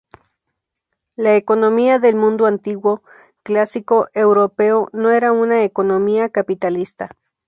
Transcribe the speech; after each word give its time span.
La 1.15 1.35
economía 1.35 1.99
del 1.99 2.15
mundo 2.15 2.47
antiguo 2.47 3.03
clásico 3.43 4.07
europeo 4.15 4.89
no 4.93 5.11
era 5.11 5.31
una 5.31 5.63
economía 5.63 6.29
capitalista. 6.29 7.11